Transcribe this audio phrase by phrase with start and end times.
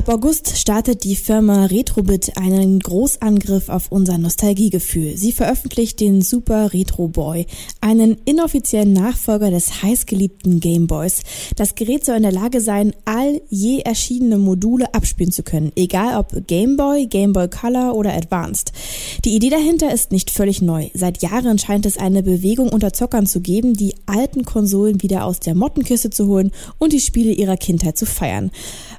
[0.00, 5.18] Ab August startet die Firma Retrobit einen Großangriff auf unser Nostalgiegefühl.
[5.18, 7.44] Sie veröffentlicht den Super Retro Boy,
[7.82, 11.20] einen inoffiziellen Nachfolger des heißgeliebten Gameboys.
[11.54, 16.18] Das Gerät soll in der Lage sein, all je erschienene Module abspielen zu können, egal
[16.18, 18.72] ob Gameboy, Gameboy Color oder Advanced.
[19.26, 20.88] Die Idee dahinter ist nicht völlig neu.
[20.94, 25.40] Seit Jahren scheint es eine Bewegung unter Zockern zu geben, die alten Konsolen wieder aus
[25.40, 28.50] der Mottenkiste zu holen und die Spiele ihrer Kindheit zu feiern.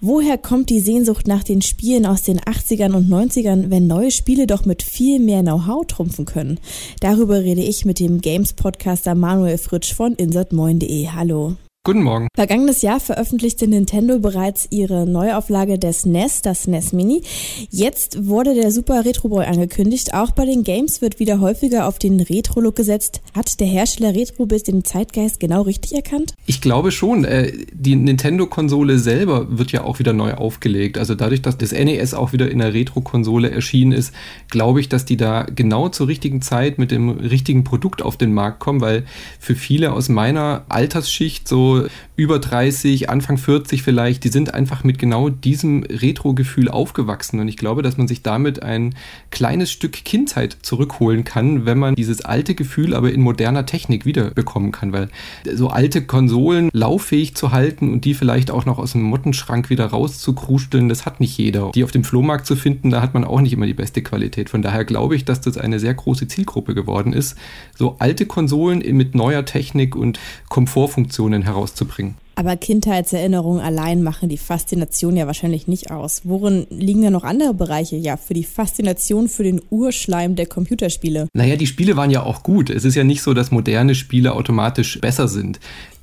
[0.00, 4.46] Woher kommt die Sehnsucht nach den Spielen aus den 80ern und 90ern, wenn neue Spiele
[4.46, 6.60] doch mit viel mehr Know-how trumpfen können?
[7.00, 11.08] Darüber rede ich mit dem Games-Podcaster Manuel Fritsch von insertmoin.de.
[11.08, 11.56] Hallo.
[11.88, 12.28] Guten Morgen.
[12.34, 17.22] Vergangenes Jahr veröffentlichte Nintendo bereits ihre Neuauflage des NES, das NES Mini.
[17.70, 20.12] Jetzt wurde der Super Retro Boy angekündigt.
[20.12, 23.22] Auch bei den Games wird wieder häufiger auf den Retro-Look gesetzt.
[23.34, 26.34] Hat der Hersteller Retrobis den Zeitgeist genau richtig erkannt?
[26.44, 27.24] Ich glaube schon.
[27.24, 30.98] Äh, die Nintendo-Konsole selber wird ja auch wieder neu aufgelegt.
[30.98, 34.12] Also dadurch, dass das NES auch wieder in der Retro-Konsole erschienen ist,
[34.50, 38.34] glaube ich, dass die da genau zur richtigen Zeit mit dem richtigen Produkt auf den
[38.34, 39.06] Markt kommen, weil
[39.40, 41.77] für viele aus meiner Altersschicht so
[42.16, 47.40] über 30, Anfang 40 vielleicht, die sind einfach mit genau diesem Retro-Gefühl aufgewachsen.
[47.40, 48.94] Und ich glaube, dass man sich damit ein
[49.30, 54.72] kleines Stück Kindheit zurückholen kann, wenn man dieses alte Gefühl aber in moderner Technik wiederbekommen
[54.72, 54.92] kann.
[54.92, 55.08] Weil
[55.54, 59.86] so alte Konsolen lauffähig zu halten und die vielleicht auch noch aus dem Mottenschrank wieder
[59.86, 61.70] rauszukruscheln, das hat nicht jeder.
[61.74, 64.50] Die auf dem Flohmarkt zu finden, da hat man auch nicht immer die beste Qualität.
[64.50, 67.36] Von daher glaube ich, dass das eine sehr große Zielgruppe geworden ist,
[67.76, 72.14] so alte Konsolen mit neuer Technik und Komfortfunktionen heraus rauszubringen.
[72.34, 76.20] Aber Kindheitserinnerungen allein machen die Faszination ja wahrscheinlich nicht aus.
[76.22, 81.26] Worin liegen da noch andere Bereiche, ja, für die Faszination für den Urschleim der Computerspiele?
[81.32, 82.70] Naja, die Spiele waren ja auch gut.
[82.70, 85.58] Es ist ja nicht so, dass moderne Spiele automatisch besser sind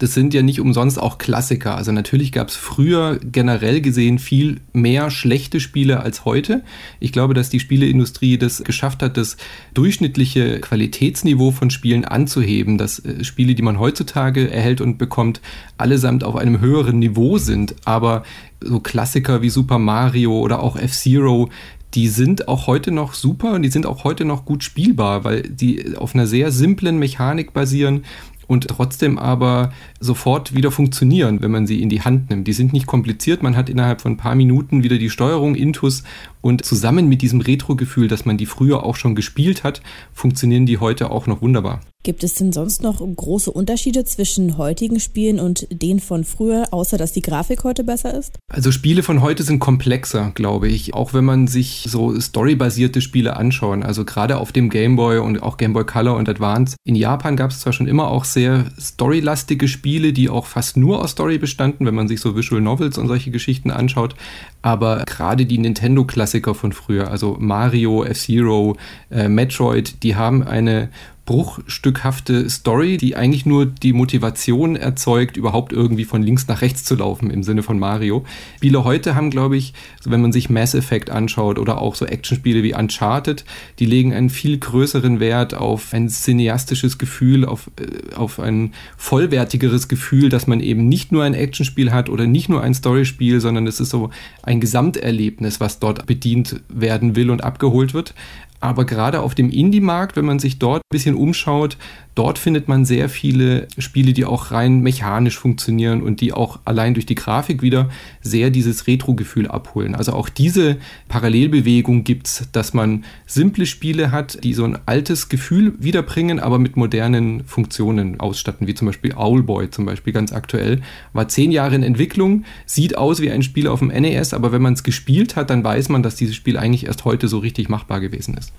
[0.00, 1.76] das sind ja nicht umsonst auch Klassiker.
[1.76, 6.62] Also natürlich gab es früher generell gesehen viel mehr schlechte Spiele als heute.
[7.00, 9.36] Ich glaube, dass die Spieleindustrie das geschafft hat, das
[9.74, 15.42] durchschnittliche Qualitätsniveau von Spielen anzuheben, dass äh, Spiele, die man heutzutage erhält und bekommt,
[15.76, 17.74] allesamt auf einem höheren Niveau sind.
[17.84, 18.24] Aber
[18.62, 21.50] so Klassiker wie Super Mario oder auch F-Zero,
[21.92, 25.42] die sind auch heute noch super und die sind auch heute noch gut spielbar, weil
[25.42, 28.04] die auf einer sehr simplen Mechanik basieren
[28.50, 32.48] und trotzdem aber sofort wieder funktionieren, wenn man sie in die Hand nimmt.
[32.48, 36.02] Die sind nicht kompliziert, man hat innerhalb von ein paar Minuten wieder die Steuerung Intus
[36.40, 40.78] und zusammen mit diesem Retro-Gefühl, dass man die früher auch schon gespielt hat, funktionieren die
[40.78, 41.80] heute auch noch wunderbar.
[42.02, 46.96] Gibt es denn sonst noch große Unterschiede zwischen heutigen Spielen und denen von früher, außer
[46.96, 48.38] dass die Grafik heute besser ist?
[48.50, 50.94] Also Spiele von heute sind komplexer, glaube ich.
[50.94, 53.82] Auch wenn man sich so storybasierte Spiele anschauen.
[53.82, 56.74] Also gerade auf dem Game Boy und auch Game Boy Color und Advance.
[56.84, 61.02] In Japan gab es zwar schon immer auch sehr storylastige Spiele, die auch fast nur
[61.02, 64.14] aus Story bestanden, wenn man sich so Visual Novels und solche Geschichten anschaut.
[64.62, 68.76] Aber gerade die Nintendo-Klassiker von früher, also Mario, F-Zero,
[69.10, 70.88] äh, Metroid, die haben eine
[71.30, 76.96] bruchstückhafte Story, die eigentlich nur die Motivation erzeugt, überhaupt irgendwie von links nach rechts zu
[76.96, 78.24] laufen im Sinne von Mario.
[78.56, 79.72] Spiele heute haben, glaube ich,
[80.04, 83.44] wenn man sich Mass Effect anschaut oder auch so Actionspiele wie Uncharted,
[83.78, 89.86] die legen einen viel größeren Wert auf ein cineastisches Gefühl, auf, äh, auf ein vollwertigeres
[89.86, 93.68] Gefühl, dass man eben nicht nur ein Actionspiel hat oder nicht nur ein Storyspiel, sondern
[93.68, 94.10] es ist so
[94.42, 98.14] ein Gesamterlebnis, was dort bedient werden will und abgeholt wird.
[98.60, 101.78] Aber gerade auf dem Indie-Markt, wenn man sich dort ein bisschen umschaut,
[102.20, 106.92] dort findet man sehr viele Spiele, die auch rein mechanisch funktionieren und die auch allein
[106.92, 107.88] durch die Grafik wieder
[108.20, 109.94] sehr dieses Retro-Gefühl abholen.
[109.94, 110.76] Also auch diese
[111.08, 116.58] Parallelbewegung gibt es, dass man simple Spiele hat, die so ein altes Gefühl wiederbringen, aber
[116.58, 120.82] mit modernen Funktionen ausstatten, wie zum Beispiel Owlboy zum Beispiel ganz aktuell.
[121.14, 124.60] War zehn Jahre in Entwicklung, sieht aus wie ein Spiel auf dem NES, aber wenn
[124.60, 127.70] man es gespielt hat, dann weiß man, dass dieses Spiel eigentlich erst heute so richtig
[127.70, 128.52] machbar gewesen ist.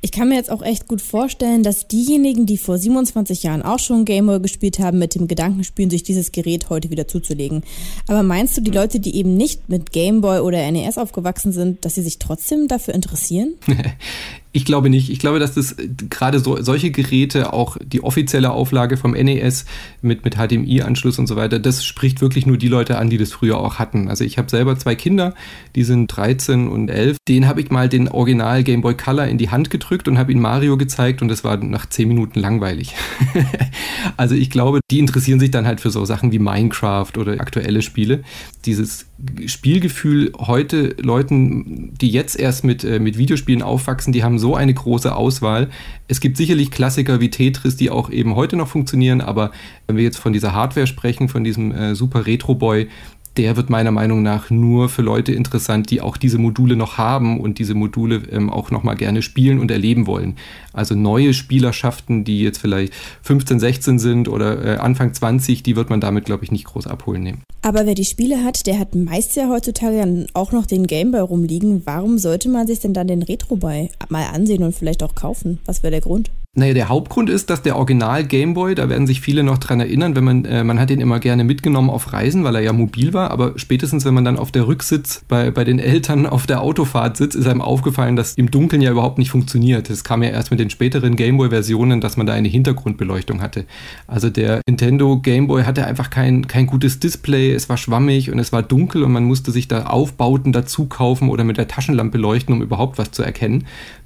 [0.00, 3.80] Ich kann mir jetzt auch echt gut vorstellen, dass diejenigen, die vor 27 Jahren auch
[3.80, 7.62] schon Gameboy gespielt haben, mit dem Gedanken spielen, sich dieses Gerät heute wieder zuzulegen.
[8.06, 11.96] Aber meinst du, die Leute, die eben nicht mit Gameboy oder NES aufgewachsen sind, dass
[11.96, 13.54] sie sich trotzdem dafür interessieren?
[14.58, 15.08] Ich glaube nicht.
[15.08, 19.66] Ich glaube, dass das äh, gerade so, solche Geräte, auch die offizielle Auflage vom NES
[20.02, 23.30] mit, mit HDMI-Anschluss und so weiter, das spricht wirklich nur die Leute an, die das
[23.30, 24.08] früher auch hatten.
[24.08, 25.34] Also ich habe selber zwei Kinder,
[25.76, 27.18] die sind 13 und 11.
[27.28, 30.32] Den habe ich mal den Original Game Boy Color in die Hand gedrückt und habe
[30.32, 32.96] ihn Mario gezeigt und das war nach 10 Minuten langweilig.
[34.16, 37.80] also ich glaube, die interessieren sich dann halt für so Sachen wie Minecraft oder aktuelle
[37.80, 38.24] Spiele.
[38.64, 39.06] Dieses
[39.46, 44.54] Spielgefühl heute Leuten, die jetzt erst mit, äh, mit Videospielen aufwachsen, die haben so so
[44.54, 45.68] eine große Auswahl.
[46.08, 49.50] Es gibt sicherlich Klassiker wie Tetris, die auch eben heute noch funktionieren, aber
[49.86, 52.88] wenn wir jetzt von dieser Hardware sprechen, von diesem äh, Super Retro Boy,
[53.38, 57.40] der wird meiner Meinung nach nur für Leute interessant, die auch diese Module noch haben
[57.40, 60.36] und diese Module ähm, auch nochmal gerne spielen und erleben wollen.
[60.72, 62.92] Also neue Spielerschaften, die jetzt vielleicht
[63.22, 66.88] 15, 16 sind oder äh, Anfang 20, die wird man damit, glaube ich, nicht groß
[66.88, 67.42] abholen nehmen.
[67.62, 71.20] Aber wer die Spiele hat, der hat meist ja heutzutage dann auch noch den Gameboy
[71.20, 71.82] rumliegen.
[71.84, 75.60] Warum sollte man sich denn dann den Retro-Boy mal ansehen und vielleicht auch kaufen?
[75.64, 76.30] Was wäre der Grund?
[76.58, 80.16] Naja, der Hauptgrund ist, dass der Original Gameboy, da werden sich viele noch dran erinnern,
[80.16, 83.14] wenn man, äh, man hat ihn immer gerne mitgenommen auf Reisen, weil er ja mobil
[83.14, 86.60] war, aber spätestens, wenn man dann auf der Rücksitz bei, bei den Eltern auf der
[86.60, 89.88] Autofahrt sitzt, ist einem aufgefallen, dass im Dunkeln ja überhaupt nicht funktioniert.
[89.88, 93.64] Das kam ja erst mit den späteren Gameboy-Versionen, dass man da eine Hintergrundbeleuchtung hatte.
[94.08, 98.50] Also der Nintendo Gameboy hatte einfach kein, kein gutes Display, es war schwammig und es
[98.50, 102.52] war dunkel und man musste sich da Aufbauten dazu kaufen oder mit der Taschenlampe leuchten,
[102.52, 103.64] um überhaupt was zu erkennen.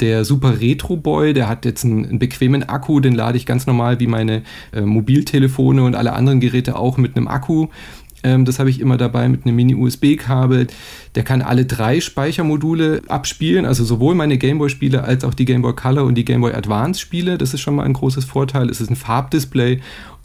[0.00, 3.66] Der Super Retro Boy, der hat jetzt einen, einen bequemen Akku, den lade ich ganz
[3.66, 4.42] normal wie meine
[4.72, 7.68] äh, Mobiltelefone und alle anderen Geräte auch mit einem Akku.
[8.24, 10.66] Ähm, das habe ich immer dabei mit einem Mini-USB-Kabel.
[11.14, 16.04] Der kann alle drei Speichermodule abspielen, also sowohl meine Gameboy-Spiele als auch die Gameboy Color
[16.04, 17.38] und die Gameboy Advance-Spiele.
[17.38, 18.70] Das ist schon mal ein großes Vorteil.
[18.70, 19.80] Es ist ein Farbdisplay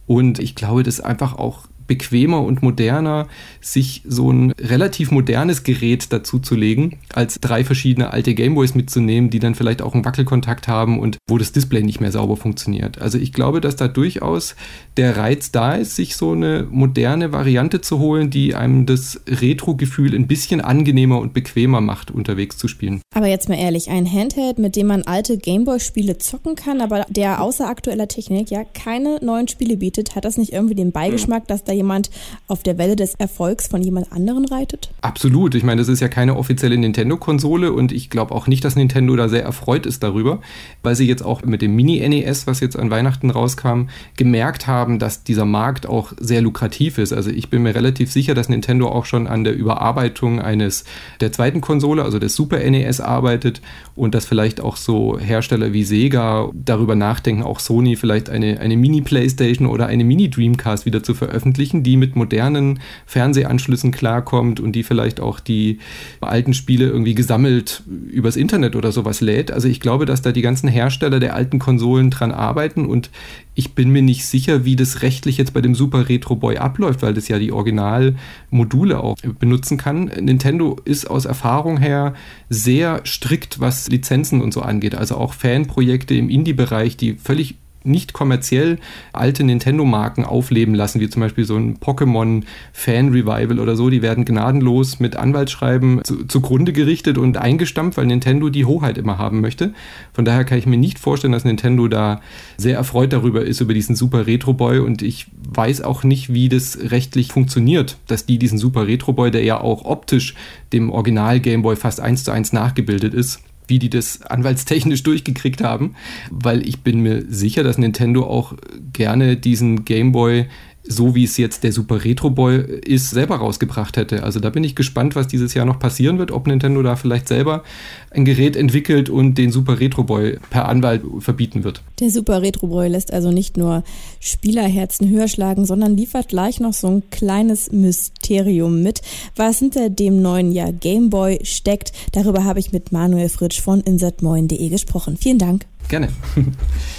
[0.08, 3.28] und ich glaube, das ist einfach auch bequemer und moderner,
[3.60, 9.30] sich so ein relativ modernes Gerät dazu zu legen, als drei verschiedene alte Gameboys mitzunehmen,
[9.30, 13.02] die dann vielleicht auch einen Wackelkontakt haben und wo das Display nicht mehr sauber funktioniert.
[13.02, 14.56] Also ich glaube, dass da durchaus
[14.96, 20.14] der Reiz da ist, sich so eine moderne Variante zu holen, die einem das Retro-Gefühl
[20.16, 23.02] ein bisschen angenehmer und bequemer macht, unterwegs zu spielen.
[23.16, 27.42] Aber jetzt mal ehrlich, ein Handheld, mit dem man alte Gameboy-Spiele zocken kann, aber der
[27.42, 31.64] außer aktueller Technik ja keine neuen Spiele bietet, hat das nicht irgendwie den Beigeschmack, dass
[31.64, 32.12] da jemand
[32.48, 34.92] auf der Welle des Erfolgs von jemand anderen reitet?
[35.02, 35.56] Absolut.
[35.56, 39.16] Ich meine, das ist ja keine offizielle Nintendo-Konsole und ich glaube auch nicht, dass Nintendo
[39.16, 40.42] da sehr erfreut ist darüber,
[40.84, 43.84] weil sie jetzt auch mit dem Mini-NES, was jetzt an Weihnachten rauskam,
[44.18, 47.14] gemerkt haben, dass dieser Markt auch sehr lukrativ ist.
[47.14, 50.84] Also ich bin mir relativ sicher, dass Nintendo auch schon an der Überarbeitung eines
[51.22, 53.62] der zweiten Konsole, also des Super NES, arbeitet
[53.96, 58.76] und dass vielleicht auch so Hersteller wie Sega darüber nachdenken, auch Sony vielleicht eine, eine
[58.76, 64.84] Mini-Playstation oder eine Mini-Dreamcast wieder zu veröffentlichen veröffentlichen, die mit modernen Fernsehanschlüssen klarkommt und die
[64.84, 65.80] vielleicht auch die
[66.22, 69.52] alten Spiele irgendwie gesammelt übers Internet oder sowas lädt.
[69.52, 73.10] Also ich glaube, dass da die ganzen Hersteller der alten Konsolen dran arbeiten und
[73.56, 77.02] ich bin mir nicht sicher, wie das rechtlich jetzt bei dem Super Retro Boy abläuft,
[77.02, 80.06] weil das ja die Originalmodule auch benutzen kann.
[80.06, 82.14] Nintendo ist aus Erfahrung her
[82.50, 84.96] sehr strikt, was Lizenzen und so angeht.
[84.96, 88.78] Also auch Fanprojekte im Indie-Bereich, die völlig nicht kommerziell
[89.14, 93.90] alte Nintendo-Marken aufleben lassen, wie zum Beispiel so ein Pokémon-Fan-Revival oder so.
[93.90, 99.18] Die werden gnadenlos mit Anwaltsschreiben zu, zugrunde gerichtet und eingestampft, weil Nintendo die Hoheit immer
[99.18, 99.74] haben möchte.
[100.14, 102.22] Von daher kann ich mir nicht vorstellen, dass Nintendo da
[102.58, 104.80] sehr erfreut darüber ist, über diesen Super Retro Boy.
[104.80, 109.32] Und ich weiß auch nicht, wie das rechtlich funktioniert, dass die diesen Super Retro Boy,
[109.32, 110.36] der ja auch optisch
[110.74, 115.64] dem Original Game Boy fast eins zu eins nachgebildet ist, wie die das anwaltstechnisch durchgekriegt
[115.64, 115.96] haben,
[116.30, 118.54] weil ich bin mir sicher, dass Nintendo auch
[118.94, 120.48] gerne diesen Game Boy
[120.84, 124.24] so wie es jetzt der Super Retro Boy ist, selber rausgebracht hätte.
[124.24, 127.28] Also da bin ich gespannt, was dieses Jahr noch passieren wird, ob Nintendo da vielleicht
[127.28, 127.64] selber
[128.12, 131.84] ein Gerät entwickelt und den Super Retro Boy per Anwalt verbieten wird.
[132.00, 133.84] Der Super Retro Boy lässt also nicht nur
[134.20, 139.02] Spielerherzen höher schlagen, sondern liefert gleich noch so ein kleines Mysterium mit,
[139.36, 141.92] was hinter dem neuen Jahr Game Boy steckt.
[142.14, 145.18] Darüber habe ich mit Manuel Fritsch von insertmoin.de gesprochen.
[145.18, 145.66] Vielen Dank.
[145.88, 146.10] Gerne.